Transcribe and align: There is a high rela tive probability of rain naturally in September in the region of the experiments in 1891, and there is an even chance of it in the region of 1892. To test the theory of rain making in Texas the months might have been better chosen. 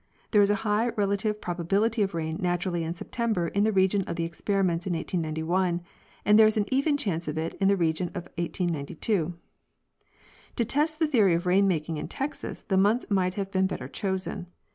There 0.31 0.41
is 0.41 0.49
a 0.49 0.55
high 0.65 0.89
rela 0.97 1.15
tive 1.15 1.41
probability 1.41 2.01
of 2.01 2.15
rain 2.15 2.37
naturally 2.39 2.83
in 2.83 2.95
September 2.95 3.49
in 3.49 3.63
the 3.63 3.71
region 3.71 4.01
of 4.05 4.15
the 4.15 4.23
experiments 4.23 4.87
in 4.87 4.93
1891, 4.93 5.79
and 6.25 6.39
there 6.39 6.47
is 6.47 6.57
an 6.57 6.65
even 6.71 6.97
chance 6.97 7.27
of 7.27 7.37
it 7.37 7.53
in 7.61 7.67
the 7.67 7.77
region 7.77 8.07
of 8.15 8.23
1892. 8.39 9.35
To 10.55 10.65
test 10.65 10.97
the 10.97 11.05
theory 11.05 11.35
of 11.35 11.45
rain 11.45 11.67
making 11.67 11.97
in 11.97 12.07
Texas 12.07 12.63
the 12.63 12.77
months 12.77 13.05
might 13.11 13.35
have 13.35 13.51
been 13.51 13.67
better 13.67 13.87
chosen. 13.87 14.47